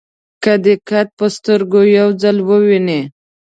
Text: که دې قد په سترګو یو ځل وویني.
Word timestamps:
که 0.43 0.53
دې 0.63 0.75
قد 0.89 1.07
په 1.17 1.25
سترګو 1.35 1.81
یو 1.97 2.09
ځل 2.21 2.37
وویني. 2.49 3.01